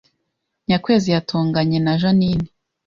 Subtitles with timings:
[0.67, 2.49] Nyakwezi yatonganye na Jeaninne